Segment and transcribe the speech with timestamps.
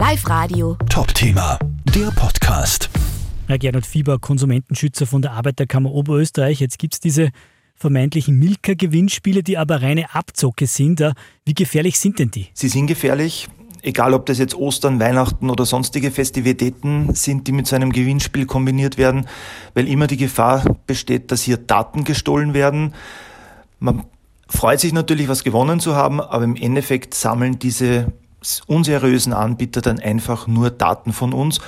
[0.00, 0.78] Live Radio.
[0.88, 1.58] Top-Thema,
[1.94, 2.88] der Podcast.
[3.48, 6.58] Herr Gernot Fieber, Konsumentenschützer von der Arbeiterkammer Oberösterreich.
[6.58, 7.28] Jetzt gibt es diese
[7.74, 11.04] vermeintlichen Milka-Gewinnspiele, die aber reine Abzocke sind.
[11.44, 12.46] Wie gefährlich sind denn die?
[12.54, 13.50] Sie sind gefährlich.
[13.82, 18.46] Egal, ob das jetzt Ostern, Weihnachten oder sonstige Festivitäten sind, die mit so einem Gewinnspiel
[18.46, 19.26] kombiniert werden,
[19.74, 22.94] weil immer die Gefahr besteht, dass hier Daten gestohlen werden.
[23.80, 24.06] Man
[24.48, 28.14] freut sich natürlich, was gewonnen zu haben, aber im Endeffekt sammeln diese
[28.66, 31.60] unseriösen Anbieter dann einfach nur Daten von uns.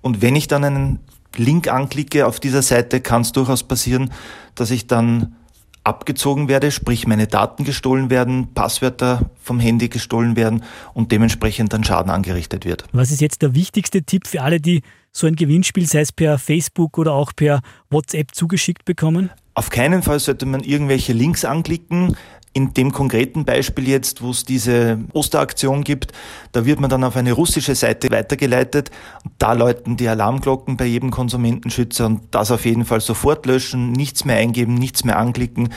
[0.00, 0.98] Und wenn ich dann einen
[1.36, 4.10] Link anklicke auf dieser Seite, kann es durchaus passieren,
[4.54, 5.36] dass ich dann
[5.84, 10.62] abgezogen werde, sprich meine Daten gestohlen werden, Passwörter vom Handy gestohlen werden
[10.92, 12.84] und dementsprechend dann Schaden angerichtet wird.
[12.92, 16.38] Was ist jetzt der wichtigste Tipp für alle, die so ein Gewinnspiel, sei es per
[16.38, 19.30] Facebook oder auch per WhatsApp zugeschickt bekommen?
[19.54, 22.16] Auf keinen Fall sollte man irgendwelche Links anklicken.
[22.52, 26.12] In dem konkreten Beispiel jetzt, wo es diese Osteraktion gibt,
[26.50, 28.90] da wird man dann auf eine russische Seite weitergeleitet.
[29.38, 34.24] Da läuten die Alarmglocken bei jedem Konsumentenschützer und das auf jeden Fall sofort löschen, nichts
[34.24, 35.68] mehr eingeben, nichts mehr anklicken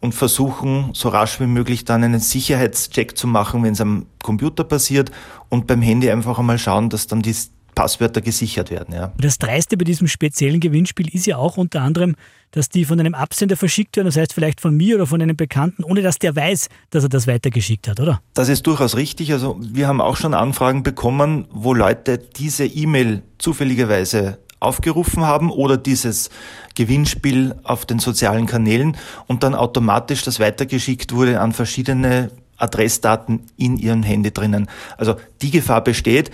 [0.00, 4.64] und versuchen, so rasch wie möglich dann einen Sicherheitscheck zu machen, wenn es am Computer
[4.64, 5.12] passiert
[5.48, 7.34] und beim Handy einfach einmal schauen, dass dann die
[7.76, 8.92] Passwörter gesichert werden.
[8.92, 9.12] Ja.
[9.18, 12.16] Das Dreiste bei diesem speziellen Gewinnspiel ist ja auch unter anderem,
[12.50, 15.36] dass die von einem Absender verschickt werden, das heißt vielleicht von mir oder von einem
[15.36, 18.20] Bekannten, ohne dass der weiß, dass er das weitergeschickt hat, oder?
[18.34, 19.32] Das ist durchaus richtig.
[19.32, 25.76] Also wir haben auch schon Anfragen bekommen, wo Leute diese E-Mail zufälligerweise aufgerufen haben oder
[25.76, 26.30] dieses
[26.74, 33.76] Gewinnspiel auf den sozialen Kanälen und dann automatisch das weitergeschickt wurde an verschiedene Adressdaten in
[33.76, 34.66] ihrem Handy drinnen.
[34.96, 36.30] Also die Gefahr besteht.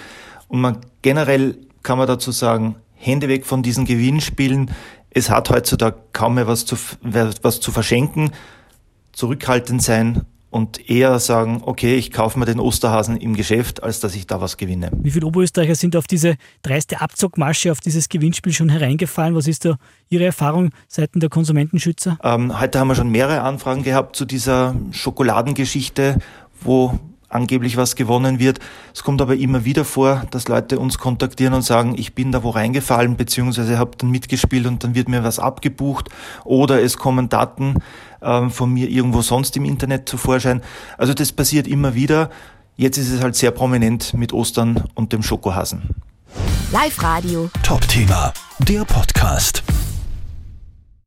[0.53, 4.71] Und man generell kann man dazu sagen, Hände weg von diesen Gewinnspielen.
[5.09, 8.33] Es hat heutzutage kaum mehr was zu, was zu verschenken.
[9.13, 14.15] Zurückhaltend sein und eher sagen, okay, ich kaufe mir den Osterhasen im Geschäft, als dass
[14.15, 14.91] ich da was gewinne.
[14.95, 19.35] Wie viele Oberösterreicher sind auf diese dreiste Abzockmasche, auf dieses Gewinnspiel schon hereingefallen?
[19.35, 19.79] Was ist da
[20.11, 22.19] Ihre Erfahrung seitens der Konsumentenschützer?
[22.23, 26.19] Ähm, heute haben wir schon mehrere Anfragen gehabt zu dieser Schokoladengeschichte,
[26.61, 27.01] wo
[27.33, 28.59] angeblich was gewonnen wird.
[28.95, 32.43] Es kommt aber immer wieder vor, dass Leute uns kontaktieren und sagen, ich bin da
[32.43, 36.09] wo reingefallen, beziehungsweise habe dann mitgespielt und dann wird mir was abgebucht
[36.45, 37.77] oder es kommen Daten
[38.21, 40.63] äh, von mir irgendwo sonst im Internet zu Vorschein.
[40.99, 42.31] Also das passiert immer wieder.
[42.77, 45.83] Jetzt ist es halt sehr prominent mit Ostern und dem Schokohasen.
[46.73, 47.51] Live Radio.
[47.63, 49.63] Top Thema, der Podcast.